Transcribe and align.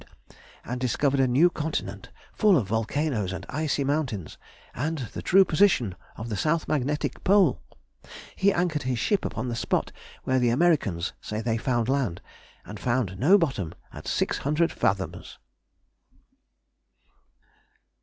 and 0.65 0.81
discovered 0.81 1.19
a 1.19 1.27
new 1.27 1.47
continent 1.47 2.09
full 2.33 2.57
of 2.57 2.65
volcanoes 2.69 3.31
and 3.31 3.45
icy 3.49 3.83
mountains, 3.83 4.39
and 4.73 4.97
the 5.13 5.21
true 5.21 5.45
position 5.45 5.93
of 6.17 6.27
the 6.27 6.35
south 6.35 6.67
magnetic 6.67 7.23
pole. 7.23 7.61
He 8.35 8.51
anchored 8.51 8.81
his 8.81 8.97
ship 8.97 9.23
upon 9.23 9.47
the 9.47 9.55
spot 9.55 9.91
where 10.23 10.39
the 10.39 10.49
Americans 10.49 11.13
say 11.21 11.39
they 11.39 11.59
found 11.59 11.87
land, 11.87 12.19
and 12.65 12.79
found 12.79 13.19
no 13.19 13.37
bottom 13.37 13.75
at 13.93 14.07
six 14.07 14.39
hundred 14.39 14.71
fathoms! 14.71 15.37